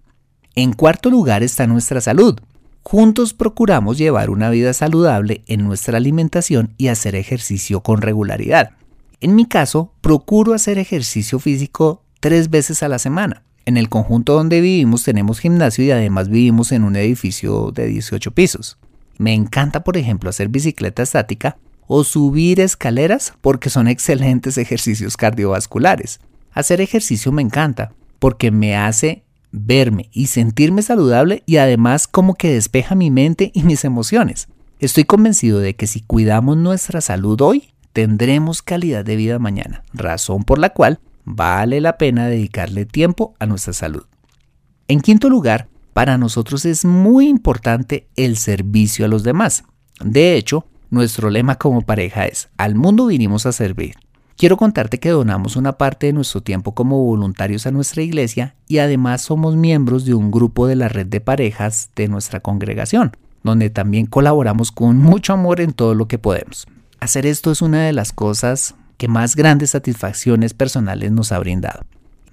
En 0.56 0.74
cuarto 0.74 1.12
lugar 1.12 1.44
está 1.44 1.68
nuestra 1.68 2.02
salud. 2.02 2.40
Juntos 2.82 3.36
procuramos 3.36 4.00
llevar 4.00 4.32
una 4.32 4.50
vida 4.50 4.74
saludable 4.74 5.44
en 5.46 5.64
nuestra 5.64 5.98
alimentación 5.98 6.74
y 6.76 6.88
hacer 6.88 7.14
ejercicio 7.14 7.82
con 7.82 8.02
regularidad. 8.02 8.72
En 9.22 9.36
mi 9.36 9.46
caso, 9.46 9.94
procuro 10.00 10.54
hacer 10.54 10.78
ejercicio 10.78 11.40
físico 11.40 12.04
tres 12.22 12.50
veces 12.50 12.84
a 12.84 12.88
la 12.88 13.00
semana. 13.00 13.44
En 13.66 13.76
el 13.76 13.90
conjunto 13.90 14.34
donde 14.34 14.62
vivimos 14.62 15.04
tenemos 15.04 15.40
gimnasio 15.40 15.84
y 15.84 15.92
además 15.92 16.30
vivimos 16.30 16.72
en 16.72 16.84
un 16.84 16.96
edificio 16.96 17.72
de 17.72 17.88
18 17.88 18.32
pisos. 18.32 18.78
Me 19.18 19.34
encanta, 19.34 19.84
por 19.84 19.98
ejemplo, 19.98 20.30
hacer 20.30 20.48
bicicleta 20.48 21.04
estática 21.04 21.58
o 21.86 22.06
subir 22.06 22.62
escaleras 22.62 23.34
porque 23.42 23.70
son 23.70 23.90
excelentes 23.90 24.58
ejercicios 24.58 25.18
cardiovasculares. 25.18 26.22
Hacer 26.54 26.80
ejercicio 26.80 27.32
me 27.34 27.42
encanta 27.42 27.92
porque 28.20 28.52
me 28.52 28.78
hace 28.78 29.24
verme 29.52 30.10
y 30.14 30.28
sentirme 30.28 30.82
saludable 30.82 31.44
y 31.46 31.58
además 31.58 32.08
como 32.08 32.36
que 32.36 32.54
despeja 32.54 32.96
mi 32.96 33.12
mente 33.12 33.52
y 33.54 33.64
mis 33.64 33.84
emociones. 33.84 34.48
Estoy 34.80 35.04
convencido 35.04 35.60
de 35.60 35.76
que 35.76 35.88
si 35.88 36.00
cuidamos 36.00 36.56
nuestra 36.56 37.02
salud 37.02 37.42
hoy, 37.42 37.74
tendremos 37.94 38.62
calidad 38.62 39.04
de 39.06 39.16
vida 39.16 39.40
mañana, 39.40 39.84
razón 39.94 40.44
por 40.44 40.60
la 40.60 40.70
cual 40.70 41.00
vale 41.26 41.82
la 41.82 41.98
pena 41.98 42.28
dedicarle 42.28 42.86
tiempo 42.86 43.36
a 43.40 43.46
nuestra 43.46 43.74
salud. 43.74 44.06
En 44.88 45.02
quinto 45.02 45.30
lugar, 45.30 45.68
para 45.94 46.18
nosotros 46.18 46.66
es 46.66 46.86
muy 46.86 47.28
importante 47.28 48.08
el 48.16 48.38
servicio 48.38 49.06
a 49.06 49.08
los 49.10 49.24
demás. 49.24 49.64
De 50.04 50.36
hecho, 50.36 50.66
nuestro 50.90 51.30
lema 51.30 51.56
como 51.56 51.82
pareja 51.82 52.26
es, 52.26 52.50
al 52.58 52.76
mundo 52.76 53.08
vinimos 53.08 53.46
a 53.46 53.52
servir. 53.52 53.96
Quiero 54.36 54.56
contarte 54.56 55.00
que 55.00 55.10
donamos 55.10 55.58
una 55.58 55.78
parte 55.78 56.08
de 56.08 56.14
nuestro 56.14 56.42
tiempo 56.42 56.74
como 56.74 57.04
voluntarios 57.04 57.68
a 57.68 57.72
nuestra 57.72 58.02
iglesia 58.02 58.56
y 58.68 58.78
además 58.78 59.22
somos 59.22 59.58
miembros 59.58 60.06
de 60.06 60.14
un 60.14 60.32
grupo 60.32 60.66
de 60.66 60.78
la 60.78 60.88
red 60.88 61.08
de 61.08 61.20
parejas 61.20 61.92
de 61.96 62.08
nuestra 62.08 62.40
congregación, 62.40 63.12
donde 63.44 63.70
también 63.70 64.06
colaboramos 64.06 64.72
con 64.72 64.98
mucho 64.98 65.34
amor 65.34 65.60
en 65.60 65.74
todo 65.74 65.94
lo 65.94 66.08
que 66.08 66.18
podemos. 66.18 66.68
Hacer 67.00 67.26
esto 67.26 67.52
es 67.52 67.62
una 67.62 67.84
de 67.84 67.94
las 67.94 68.12
cosas 68.12 68.76
que 68.98 69.08
más 69.08 69.38
grandes 69.38 69.70
satisfacciones 69.70 70.54
personales 70.54 71.12
nos 71.12 71.32
ha 71.32 71.40
brindado. 71.40 71.86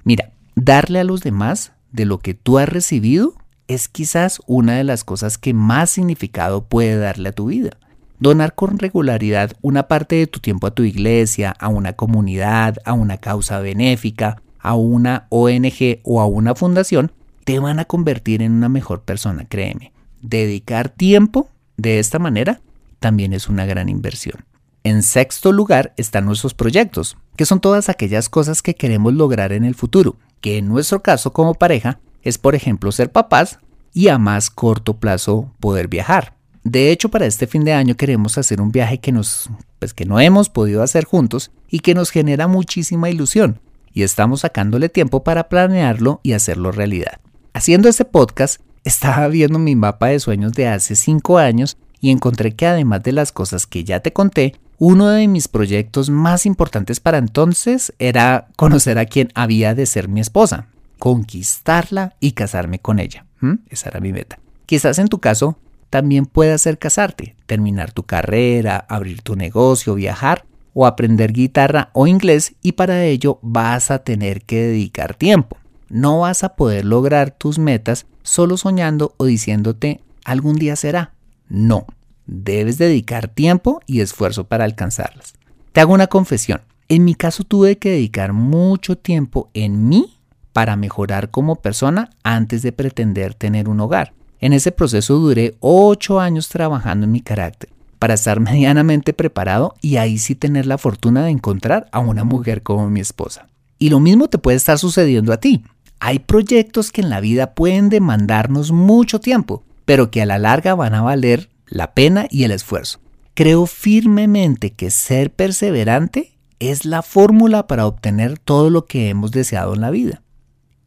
Mira, 0.03 0.33
darle 0.57 0.99
a 0.99 1.05
los 1.05 1.21
demás 1.21 1.73
de 1.93 2.05
lo 2.05 2.19
que 2.19 2.35
tú 2.35 2.59
has 2.59 2.69
recibido 2.69 3.35
es 3.69 3.89
quizás 3.89 4.41
una 4.47 4.75
de 4.75 4.85
las 4.85 5.05
cosas 5.05 5.39
que 5.39 5.55
más 5.55 5.91
significado 5.91 6.65
puede 6.65 6.97
darle 6.99 7.29
a 7.29 7.33
tu 7.33 7.47
vida. 7.47 7.71
Donar 8.19 8.55
con 8.55 8.79
regularidad 8.79 9.53
una 9.63 9.85
parte 9.87 10.17
de 10.17 10.27
tu 10.27 10.41
tiempo 10.41 10.67
a 10.67 10.73
tu 10.73 10.83
iglesia, 10.83 11.55
a 11.61 11.69
una 11.69 11.93
comunidad, 11.93 12.79
a 12.85 12.93
una 12.93 13.19
causa 13.19 13.61
benéfica, 13.61 14.43
a 14.59 14.75
una 14.75 15.27
ONG 15.29 16.01
o 16.03 16.21
a 16.21 16.27
una 16.27 16.57
fundación, 16.57 17.13
te 17.45 17.61
van 17.61 17.79
a 17.79 17.85
convertir 17.85 18.43
en 18.43 18.53
una 18.53 18.69
mejor 18.69 19.03
persona, 19.03 19.45
créeme. 19.45 19.93
Dedicar 20.23 20.89
tiempo 20.89 21.49
de 21.77 22.01
esta 22.01 22.19
manera 22.19 22.61
también 22.99 23.33
es 23.33 23.49
una 23.49 23.67
gran 23.67 23.89
inversión. 23.89 24.45
En 24.87 25.03
sexto 25.03 25.51
lugar 25.51 25.93
están 25.97 26.27
nuestros 26.27 26.55
proyectos, 26.55 27.17
que 27.35 27.45
son 27.45 27.59
todas 27.59 27.89
aquellas 27.89 28.29
cosas 28.29 28.63
que 28.63 28.77
queremos 28.77 29.15
lograr 29.15 29.51
en 29.51 29.65
el 29.65 29.75
futuro, 29.75 30.15
que 30.41 30.59
en 30.59 30.69
nuestro 30.69 31.03
caso 31.03 31.33
como 31.33 31.55
pareja 31.55 31.99
es 32.23 32.39
por 32.39 32.55
ejemplo 32.55 32.93
ser 32.93 33.11
papás 33.11 33.59
y 33.93 34.07
a 34.07 34.19
más 34.19 34.49
corto 34.49 34.99
plazo 34.99 35.51
poder 35.59 35.89
viajar. 35.89 36.37
De 36.63 36.93
hecho, 36.93 37.09
para 37.09 37.27
este 37.27 37.49
fin 37.49 37.65
de 37.65 37.73
año 37.73 37.97
queremos 37.97 38.39
hacer 38.39 38.61
un 38.61 38.71
viaje 38.71 38.99
que 38.99 39.11
nos 39.11 39.51
pues 39.81 39.93
que 39.93 40.05
no 40.05 40.21
hemos 40.21 40.51
podido 40.51 40.85
hacer 40.85 41.05
juntos 41.05 41.51
y 41.69 41.81
que 41.81 41.97
nos 41.97 42.11
genera 42.11 42.47
muchísima 42.47 43.11
ilusión 43.11 43.59
y 43.93 44.05
estamos 44.05 44.43
sacándole 44.43 44.89
tiempo 44.89 45.25
para 45.25 45.49
planearlo 45.49 46.21
y 46.23 46.35
hacerlo 46.35 46.71
realidad. 46.71 47.19
Haciendo 47.55 47.89
este 47.89 48.05
podcast, 48.05 48.61
estaba 48.85 49.27
viendo 49.27 49.59
mi 49.59 49.75
mapa 49.75 50.07
de 50.07 50.21
sueños 50.21 50.53
de 50.53 50.69
hace 50.69 50.95
5 50.95 51.39
años 51.39 51.77
y 52.01 52.13
encontré 52.13 52.55
que 52.55 52.69
además 52.69 53.03
de 53.03 53.11
las 53.11 53.33
cosas 53.33 53.67
que 53.67 53.83
ya 53.83 53.99
te 53.99 54.13
conté, 54.13 54.55
uno 54.79 55.09
de 55.09 55.27
mis 55.29 55.49
proyectos 55.49 56.11
más 56.11 56.47
importantes 56.47 57.01
para 57.01 57.19
entonces 57.19 57.95
era 57.99 58.49
conocer 58.57 58.99
a 58.99 59.07
quien 59.07 59.29
había 59.35 59.75
de 59.75 59.87
ser 59.87 60.09
mi 60.09 60.21
esposa, 60.21 60.69
conquistarla 60.99 62.15
y 62.21 62.33
casarme 62.33 62.79
con 62.79 62.99
ella. 62.99 63.25
Esa 63.69 63.91
era 63.91 64.01
mi 64.01 64.13
meta. 64.13 64.39
Quizás 64.67 64.99
en 64.99 65.09
tu 65.09 65.21
caso 65.21 65.57
también 65.89 66.27
pueda 66.27 66.59
ser 66.59 66.79
casarte, 66.79 67.37
terminar 67.47 67.93
tu 67.93 68.03
carrera, 68.03 68.85
abrir 68.89 69.23
tu 69.23 69.37
negocio, 69.37 69.95
viajar 69.95 70.45
o 70.75 70.87
aprender 70.87 71.33
guitarra 71.33 71.91
o 71.93 72.07
inglés 72.07 72.55
y 72.61 72.73
para 72.73 73.05
ello 73.05 73.39
vas 73.43 73.91
a 73.91 74.01
tener 74.01 74.43
que 74.43 74.61
dedicar 74.63 75.15
tiempo. 75.15 75.57
No 75.89 76.21
vas 76.21 76.43
a 76.45 76.57
poder 76.57 76.85
lograr 76.85 77.31
tus 77.31 77.59
metas 77.59 78.07
solo 78.23 78.57
soñando 78.57 79.15
o 79.17 79.25
diciéndote 79.25 80.01
algún 80.25 80.57
día 80.57 80.75
será. 80.75 81.13
No, 81.49 81.87
Debes 82.27 82.79
dedicar 82.79 83.29
tiempo 83.29 83.81
y 83.87 84.01
esfuerzo 84.01 84.45
para 84.45 84.65
alcanzarlas. 84.65 85.35
Te 85.73 85.81
hago 85.81 85.95
una 85.95 86.09
confesión. 86.09 86.61
En 86.89 87.05
mi 87.05 87.15
caso 87.15 87.45
tuve 87.45 87.79
que 87.79 87.91
dedicar 87.91 88.33
mucho 88.33 88.97
tiempo 88.97 89.51
en 89.55 89.89
mí 89.89 90.19
para 90.53 90.77
mejorar 90.77 91.31
como 91.31 91.57
persona 91.57 92.11
antes 92.23 92.63
de 92.63 92.73
pretender 92.73 93.35
tener 93.35 93.69
un 93.69 93.81
hogar. 93.81 94.13
En 94.41 94.53
ese 94.53 94.73
proceso 94.73 95.19
duré 95.19 95.57
8 95.61 96.21
años 96.21 96.49
trabajando 96.49 97.05
en 97.05 97.13
mi 97.13 97.21
carácter 97.21 97.71
para 97.99 98.15
estar 98.15 98.41
medianamente 98.41 99.13
preparado 99.13 99.75
y 99.81 99.97
ahí 99.97 100.19
sí 100.19 100.35
tener 100.35 100.67
la 100.67 100.79
fortuna 100.79 101.25
de 101.25 101.31
encontrar 101.31 101.89
a 101.93 101.99
una 101.99 102.25
mujer 102.25 102.63
como 102.63 102.89
mi 102.91 103.01
esposa. 103.01 103.49
Y 103.79 103.91
lo 103.91 104.01
mismo 104.01 104.29
te 104.29 104.39
puede 104.39 104.57
estar 104.57 104.79
sucediendo 104.79 105.33
a 105.33 105.39
ti. 105.39 105.65
Hay 106.01 106.21
proyectos 106.21 106.93
que 106.93 107.01
en 107.01 107.11
la 107.11 107.21
vida 107.21 107.55
pueden 107.55 107.89
demandarnos 107.89 108.73
mucho 108.73 109.21
tiempo, 109.21 109.63
pero 109.85 110.11
que 110.11 110.23
a 110.23 110.27
la 110.27 110.39
larga 110.39 110.75
van 110.75 110.95
a 110.95 111.03
valer 111.03 111.51
la 111.69 111.95
pena 111.95 112.27
y 112.31 112.45
el 112.45 112.51
esfuerzo. 112.51 113.01
Creo 113.35 113.67
firmemente 113.67 114.73
que 114.73 114.91
ser 114.91 115.33
perseverante 115.33 116.39
es 116.59 116.85
la 116.85 117.03
fórmula 117.03 117.67
para 117.67 117.87
obtener 117.87 118.39
todo 118.39 118.71
lo 118.71 118.87
que 118.87 119.09
hemos 119.09 119.31
deseado 119.31 119.75
en 119.75 119.81
la 119.81 119.91
vida. 119.91 120.23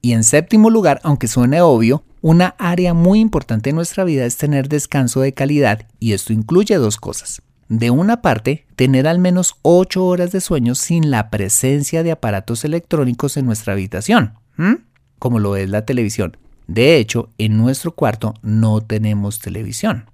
Y 0.02 0.14
en 0.14 0.24
séptimo 0.24 0.70
lugar, 0.70 1.00
aunque 1.04 1.28
suene 1.28 1.62
obvio, 1.62 2.04
una 2.22 2.56
área 2.58 2.94
muy 2.94 3.20
importante 3.20 3.70
en 3.70 3.76
nuestra 3.76 4.04
vida 4.04 4.26
es 4.26 4.38
tener 4.38 4.68
descanso 4.68 5.22
de 5.22 5.34
calidad 5.34 5.88
y 6.00 6.14
esto 6.14 6.34
incluye 6.34 6.76
dos 6.76 6.98
cosas. 6.98 7.42
De 7.68 7.92
una 7.92 8.22
parte, 8.22 8.66
tener 8.76 9.08
al 9.08 9.20
menos 9.20 9.56
8 9.62 10.04
horas 10.04 10.32
de 10.32 10.42
sueño 10.42 10.74
sin 10.74 11.12
la 11.12 11.30
presencia 11.30 12.02
de 12.02 12.12
aparatos 12.12 12.66
electrónicos 12.66 13.38
en 13.38 13.46
nuestra 13.46 13.74
habitación, 13.74 14.34
como 15.20 15.38
lo 15.38 15.56
es 15.56 15.70
la 15.70 15.86
televisión. 15.86 16.36
De 16.68 16.98
hecho, 16.98 17.30
en 17.38 17.58
nuestro 17.58 17.92
cuarto 17.92 18.34
no 18.42 18.82
tenemos 18.82 19.40
televisión. 19.40 20.06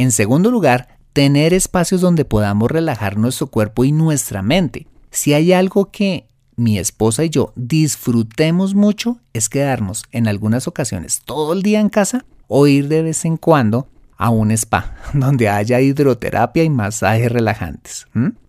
En 0.00 0.12
segundo 0.12 0.50
lugar, 0.50 0.96
tener 1.12 1.52
espacios 1.52 2.00
donde 2.00 2.24
podamos 2.24 2.70
relajar 2.70 3.18
nuestro 3.18 3.48
cuerpo 3.48 3.84
y 3.84 3.92
nuestra 3.92 4.40
mente. 4.40 4.86
Si 5.10 5.34
hay 5.34 5.52
algo 5.52 5.90
que 5.90 6.26
mi 6.56 6.78
esposa 6.78 7.22
y 7.22 7.28
yo 7.28 7.52
disfrutemos 7.54 8.74
mucho 8.74 9.18
es 9.34 9.50
quedarnos 9.50 10.04
en 10.10 10.26
algunas 10.26 10.66
ocasiones 10.66 11.20
todo 11.26 11.52
el 11.52 11.62
día 11.62 11.80
en 11.80 11.90
casa 11.90 12.24
o 12.48 12.66
ir 12.66 12.88
de 12.88 13.02
vez 13.02 13.26
en 13.26 13.36
cuando 13.36 13.88
a 14.16 14.30
un 14.30 14.52
spa 14.52 14.96
donde 15.12 15.50
haya 15.50 15.82
hidroterapia 15.82 16.64
y 16.64 16.70
masajes 16.70 17.30
relajantes. 17.30 18.06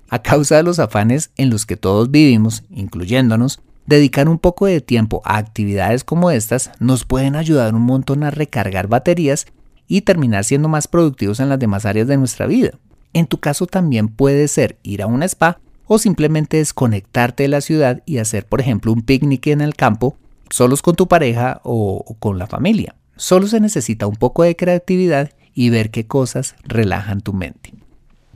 A 0.08 0.22
causa 0.22 0.56
de 0.56 0.64
los 0.64 0.80
afanes 0.80 1.32
en 1.36 1.50
los 1.50 1.66
que 1.66 1.76
todos 1.76 2.12
vivimos, 2.12 2.64
incluyéndonos, 2.70 3.60
dedicar 3.88 4.30
un 4.30 4.40
poco 4.40 4.68
de 4.68 4.80
tiempo 4.80 5.22
a 5.26 5.36
actividades 5.36 6.06
como 6.06 6.32
estas 6.32 6.72
nos 6.80 7.04
pueden 7.04 7.36
ayudar 7.36 7.76
un 7.76 7.82
montón 7.82 8.24
a 8.24 8.32
recargar 8.32 8.88
baterías 8.88 9.48
y 9.92 10.04
terminar 10.04 10.46
siendo 10.46 10.70
más 10.70 10.88
productivos 10.88 11.42
en 11.42 11.50
las 11.50 11.60
demás 11.60 11.86
áreas 11.86 12.08
de 12.08 12.16
nuestra 12.16 12.46
vida. 12.46 12.72
En 13.12 13.28
tu 13.28 13.42
caso 13.42 13.68
también 13.68 14.08
puede 14.08 14.48
ser 14.48 14.78
ir 14.84 15.02
a 15.02 15.06
un 15.06 15.22
spa 15.22 15.60
o 15.86 16.00
simplemente 16.00 16.56
desconectarte 16.56 17.44
de 17.44 17.50
la 17.50 17.60
ciudad 17.60 18.02
y 18.06 18.20
hacer, 18.20 18.46
por 18.46 18.62
ejemplo, 18.62 18.94
un 18.94 19.02
picnic 19.02 19.48
en 19.48 19.60
el 19.60 19.76
campo, 19.76 20.16
solos 20.50 20.82
con 20.82 20.96
tu 20.96 21.10
pareja 21.10 21.60
o, 21.66 22.16
con 22.20 22.38
la 22.38 22.48
familia. 22.48 22.96
Solo 23.18 23.48
se 23.48 23.60
necesita 23.60 24.08
un 24.08 24.16
poco 24.16 24.44
de 24.44 24.56
creatividad 24.56 25.32
y 25.54 25.72
ver 25.72 25.92
qué 25.92 26.08
cosas 26.08 26.56
relajan 26.64 27.20
tu 27.20 27.34
mente. 27.34 27.74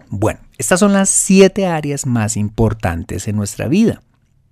Bueno, 0.09 0.41
estas 0.57 0.81
son 0.81 0.91
las 0.91 1.09
siete 1.09 1.67
áreas 1.67 2.05
más 2.05 2.35
importantes 2.35 3.29
en 3.29 3.37
nuestra 3.37 3.69
vida. 3.69 4.01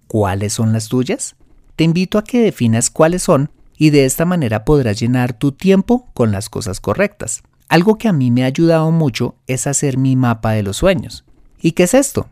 ¿Cuáles 0.07 0.53
son 0.53 0.72
las 0.72 0.88
tuyas? 0.88 1.36
Te 1.75 1.83
invito 1.83 2.17
a 2.17 2.24
que 2.24 2.39
definas 2.39 2.89
cuáles 2.89 3.24
son 3.24 3.51
y 3.77 3.89
de 3.89 4.06
esta 4.06 4.25
manera 4.25 4.65
podrás 4.65 5.00
llenar 5.00 5.34
tu 5.34 5.51
tiempo 5.51 6.10
con 6.13 6.32
las 6.32 6.50
cosas 6.50 6.80
correctas. 6.80 7.44
Algo 7.70 7.98
que 7.98 8.08
a 8.08 8.13
mí 8.13 8.32
me 8.32 8.44
ha 8.44 8.48
ayudado 8.48 8.92
mucho 8.92 9.36
es 9.48 9.68
hacer 9.68 9.98
mi 9.98 10.15
mapa 10.15 10.51
de 10.51 10.63
los 10.63 10.77
sueños. 10.77 11.25
¿Y 11.62 11.72
qué 11.72 11.84
es 11.84 11.94
esto? 11.94 12.30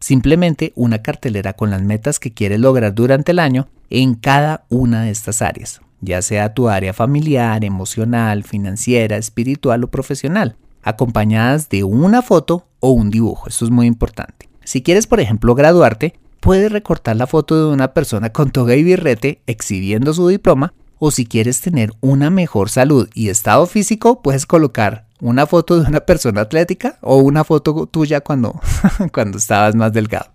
Simplemente 0.00 0.72
una 0.76 1.02
cartelera 1.02 1.54
con 1.54 1.70
las 1.70 1.82
metas 1.82 2.20
que 2.20 2.32
quieres 2.32 2.60
lograr 2.60 2.94
durante 2.94 3.32
el 3.32 3.38
año 3.38 3.68
en 3.90 4.14
cada 4.14 4.66
una 4.68 5.02
de 5.02 5.10
estas 5.10 5.42
áreas, 5.42 5.80
ya 6.00 6.22
sea 6.22 6.54
tu 6.54 6.68
área 6.68 6.92
familiar, 6.92 7.64
emocional, 7.64 8.44
financiera, 8.44 9.16
espiritual 9.16 9.84
o 9.84 9.90
profesional, 9.90 10.56
acompañadas 10.82 11.68
de 11.68 11.82
una 11.82 12.22
foto 12.22 12.68
o 12.80 12.90
un 12.90 13.10
dibujo. 13.10 13.48
Esto 13.48 13.64
es 13.64 13.70
muy 13.70 13.86
importante. 13.86 14.48
Si 14.64 14.82
quieres, 14.82 15.06
por 15.06 15.20
ejemplo, 15.20 15.54
graduarte, 15.54 16.14
puedes 16.46 16.70
recortar 16.70 17.16
la 17.16 17.26
foto 17.26 17.56
de 17.56 17.74
una 17.74 17.92
persona 17.92 18.30
con 18.30 18.52
toga 18.52 18.76
y 18.76 18.84
birrete 18.84 19.42
exhibiendo 19.48 20.14
su 20.14 20.28
diploma 20.28 20.74
o 21.00 21.10
si 21.10 21.26
quieres 21.26 21.60
tener 21.60 21.92
una 22.00 22.30
mejor 22.30 22.70
salud 22.70 23.08
y 23.14 23.30
estado 23.30 23.66
físico, 23.66 24.22
puedes 24.22 24.46
colocar 24.46 25.08
una 25.20 25.48
foto 25.48 25.80
de 25.80 25.88
una 25.88 26.02
persona 26.02 26.42
atlética 26.42 26.98
o 27.00 27.16
una 27.16 27.42
foto 27.42 27.86
tuya 27.86 28.20
cuando, 28.20 28.60
cuando 29.12 29.38
estabas 29.38 29.74
más 29.74 29.92
delgado. 29.92 30.26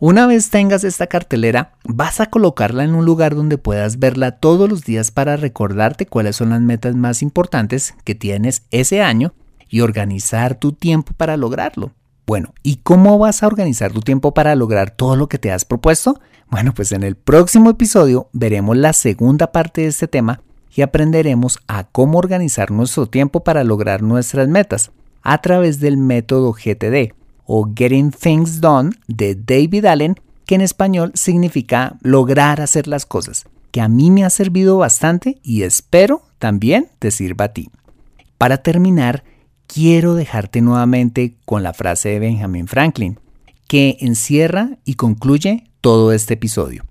Una 0.00 0.26
vez 0.26 0.50
tengas 0.50 0.82
esta 0.82 1.06
cartelera, 1.06 1.74
vas 1.84 2.18
a 2.18 2.26
colocarla 2.26 2.82
en 2.82 2.96
un 2.96 3.04
lugar 3.04 3.36
donde 3.36 3.56
puedas 3.56 4.00
verla 4.00 4.32
todos 4.32 4.68
los 4.68 4.82
días 4.82 5.12
para 5.12 5.36
recordarte 5.36 6.06
cuáles 6.06 6.34
son 6.34 6.50
las 6.50 6.60
metas 6.60 6.96
más 6.96 7.22
importantes 7.22 7.94
que 8.02 8.16
tienes 8.16 8.64
ese 8.72 9.00
año 9.00 9.32
y 9.68 9.82
organizar 9.82 10.56
tu 10.56 10.72
tiempo 10.72 11.12
para 11.16 11.36
lograrlo. 11.36 11.92
Bueno, 12.26 12.54
¿y 12.62 12.76
cómo 12.76 13.18
vas 13.18 13.42
a 13.42 13.46
organizar 13.46 13.92
tu 13.92 14.00
tiempo 14.00 14.32
para 14.32 14.54
lograr 14.54 14.90
todo 14.90 15.16
lo 15.16 15.28
que 15.28 15.38
te 15.38 15.50
has 15.50 15.64
propuesto? 15.64 16.20
Bueno, 16.50 16.72
pues 16.74 16.92
en 16.92 17.02
el 17.02 17.16
próximo 17.16 17.70
episodio 17.70 18.28
veremos 18.32 18.76
la 18.76 18.92
segunda 18.92 19.50
parte 19.52 19.82
de 19.82 19.88
este 19.88 20.06
tema 20.06 20.40
y 20.74 20.82
aprenderemos 20.82 21.58
a 21.66 21.84
cómo 21.84 22.18
organizar 22.18 22.70
nuestro 22.70 23.06
tiempo 23.06 23.42
para 23.42 23.64
lograr 23.64 24.02
nuestras 24.02 24.48
metas 24.48 24.92
a 25.22 25.40
través 25.40 25.80
del 25.80 25.96
método 25.96 26.52
GTD 26.52 27.12
o 27.44 27.70
Getting 27.74 28.12
Things 28.12 28.60
Done 28.60 28.90
de 29.08 29.34
David 29.34 29.84
Allen, 29.86 30.16
que 30.46 30.54
en 30.54 30.60
español 30.60 31.12
significa 31.14 31.96
lograr 32.02 32.60
hacer 32.60 32.86
las 32.86 33.04
cosas, 33.04 33.46
que 33.70 33.80
a 33.80 33.88
mí 33.88 34.10
me 34.10 34.24
ha 34.24 34.30
servido 34.30 34.78
bastante 34.78 35.38
y 35.42 35.62
espero 35.62 36.22
también 36.38 36.88
te 36.98 37.10
sirva 37.10 37.46
a 37.46 37.52
ti. 37.52 37.70
Para 38.38 38.58
terminar, 38.58 39.24
quiero 39.72 40.14
dejarte 40.14 40.60
nuevamente 40.60 41.36
con 41.44 41.62
la 41.62 41.72
frase 41.72 42.10
de 42.10 42.18
Benjamin 42.18 42.66
Franklin, 42.66 43.18
que 43.68 43.96
encierra 44.00 44.78
y 44.84 44.94
concluye 44.94 45.64
todo 45.80 46.12
este 46.12 46.34
episodio. 46.34 46.84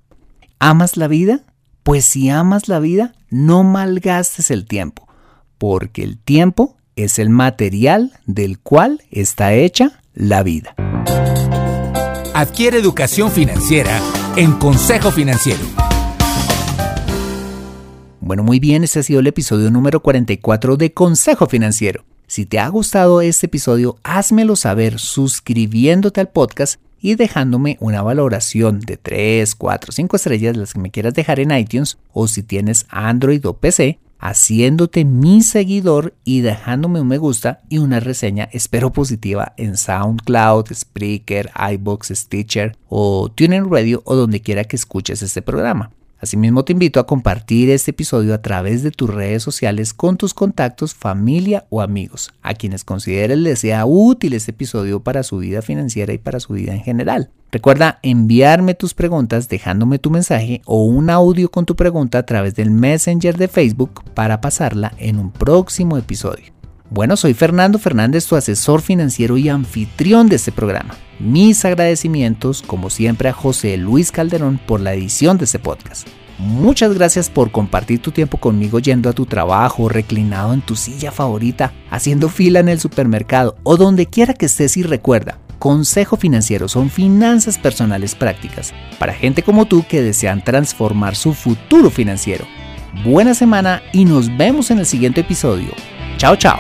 ¿Amas 0.60 0.98
la 0.98 1.08
vida? 1.08 1.42
Pues 1.84 2.06
si 2.06 2.30
amas 2.30 2.68
la 2.68 2.80
vida, 2.80 3.14
no 3.30 3.64
malgastes 3.64 4.52
el 4.52 4.66
tiempo, 4.66 5.08
porque 5.58 6.04
el 6.04 6.18
tiempo 6.18 6.76
es 6.96 7.20
el 7.20 7.30
material 7.30 8.14
del 8.26 8.60
cual 8.60 9.04
está 9.12 9.54
hecha 9.54 10.02
la 10.14 10.44
vida. 10.44 10.76
Adquiere 12.34 12.80
educación 12.80 13.32
financiera 13.32 14.00
en 14.36 14.54
Consejo 14.54 15.12
Financiero. 15.12 15.62
Bueno, 18.20 18.44
muy 18.44 18.60
bien, 18.60 18.84
este 18.84 19.00
ha 19.00 19.04
sido 19.04 19.20
el 19.20 19.28
episodio 19.28 19.70
número 19.70 20.02
44 20.02 20.78
de 20.78 20.94
Consejo 20.94 21.48
Financiero. 21.48 22.06
Si 22.32 22.46
te 22.46 22.60
ha 22.60 22.70
gustado 22.70 23.20
este 23.20 23.48
episodio, 23.48 23.98
házmelo 24.04 24.56
saber 24.56 25.00
suscribiéndote 25.00 26.22
al 26.22 26.30
podcast 26.30 26.80
y 27.02 27.16
dejándome 27.16 27.76
una 27.82 28.02
valoración 28.04 28.80
de 28.80 28.96
3, 28.96 29.54
4, 29.54 29.92
5 29.92 30.16
estrellas, 30.16 30.56
las 30.56 30.74
que 30.74 30.80
me 30.80 30.92
quieras 30.92 31.14
dejar 31.14 31.42
en 31.42 31.52
iTunes 31.52 31.98
o 32.14 32.30
si 32.30 32.42
tienes 32.42 32.86
Android 32.88 33.46
o 33.46 33.58
PC, 33.58 34.00
haciéndote 34.18 35.04
mi 35.04 35.44
seguidor 35.44 36.14
y 36.24 36.40
dejándome 36.40 37.02
un 37.02 37.10
me 37.10 37.18
gusta 37.18 37.60
y 37.68 37.80
una 37.80 38.00
reseña, 38.00 38.48
espero 38.54 38.94
positiva 38.94 39.52
en 39.58 39.76
SoundCloud, 39.76 40.68
Spreaker, 40.74 41.52
iBox, 41.74 42.14
Stitcher 42.16 42.78
o 42.88 43.30
TuneIn 43.30 43.70
Radio 43.70 44.04
o 44.06 44.16
donde 44.16 44.40
quiera 44.40 44.64
que 44.64 44.78
escuches 44.78 45.22
este 45.22 45.42
programa. 45.42 45.92
Asimismo 46.22 46.64
te 46.64 46.74
invito 46.74 47.00
a 47.00 47.08
compartir 47.08 47.72
este 47.72 47.90
episodio 47.90 48.36
a 48.36 48.44
través 48.44 48.84
de 48.84 48.92
tus 48.92 49.10
redes 49.10 49.42
sociales 49.42 49.92
con 49.96 50.18
tus 50.18 50.36
contactos, 50.36 50.94
familia 50.94 51.66
o 51.72 51.82
amigos, 51.82 52.32
a 52.44 52.54
quienes 52.54 52.84
consideres 52.84 53.40
les 53.40 53.58
sea 53.58 53.88
útil 53.88 54.34
este 54.34 54.52
episodio 54.52 55.00
para 55.00 55.24
su 55.24 55.40
vida 55.40 55.64
financiera 55.64 56.14
y 56.14 56.20
para 56.20 56.40
su 56.40 56.54
vida 56.54 56.76
en 56.76 56.84
general. 56.84 57.32
Recuerda 57.52 57.98
enviarme 58.04 58.76
tus 58.76 58.94
preguntas 58.94 59.50
dejándome 59.50 59.98
tu 59.98 60.12
mensaje 60.12 60.62
o 60.66 60.86
un 60.86 61.10
audio 61.10 61.50
con 61.50 61.66
tu 61.66 61.76
pregunta 61.76 62.20
a 62.20 62.26
través 62.26 62.54
del 62.54 62.70
Messenger 62.70 63.36
de 63.36 63.48
Facebook 63.48 64.04
para 64.14 64.42
pasarla 64.42 64.94
en 65.00 65.18
un 65.18 65.32
próximo 65.32 65.98
episodio. 65.98 66.54
Bueno, 66.92 67.18
soy 67.18 67.34
Fernando 67.34 67.80
Fernández, 67.80 68.28
tu 68.28 68.36
asesor 68.36 68.82
financiero 68.82 69.38
y 69.38 69.50
anfitrión 69.50 70.30
de 70.30 70.36
este 70.36 70.52
programa. 70.52 70.94
Mis 71.22 71.64
agradecimientos, 71.66 72.64
como 72.64 72.90
siempre, 72.90 73.30
a 73.30 73.34
José 73.34 73.78
Luis 73.78 74.12
Calderón 74.12 74.60
por 74.66 74.82
la 74.82 74.96
edición 74.96 75.38
de 75.38 75.46
este 75.46 75.60
podcast. 75.60 76.08
Muchas 76.40 76.96
gracias 76.96 77.30
por 77.30 77.52
compartir 77.52 78.02
tu 78.02 78.10
tiempo 78.10 78.38
conmigo 78.38 78.80
yendo 78.80 79.08
a 79.08 79.14
tu 79.14 79.28
trabajo, 79.28 79.88
reclinado 79.88 80.52
en 80.54 80.62
tu 80.62 80.76
silla 80.76 81.12
favorita, 81.12 81.74
haciendo 81.92 82.28
fila 82.28 82.60
en 82.60 82.70
el 82.70 82.80
supermercado 82.80 83.56
o 83.62 83.78
donde 83.78 84.08
quiera 84.08 84.34
que 84.34 84.48
estés 84.48 84.78
y 84.78 84.84
recuerda, 84.84 85.38
Consejo 85.60 86.18
Financiero 86.18 86.68
son 86.68 86.90
finanzas 86.90 87.60
personales 87.60 88.16
prácticas 88.16 88.74
para 88.98 89.14
gente 89.14 89.44
como 89.44 89.68
tú 89.68 89.86
que 89.88 90.02
desean 90.02 90.44
transformar 90.44 91.16
su 91.16 91.36
futuro 91.36 91.92
financiero. 91.92 92.46
Buena 93.06 93.36
semana 93.36 93.84
y 93.94 94.06
nos 94.06 94.36
vemos 94.38 94.72
en 94.72 94.80
el 94.80 94.88
siguiente 94.88 95.22
episodio. 95.22 95.70
Chao, 96.18 96.36
chao. 96.36 96.60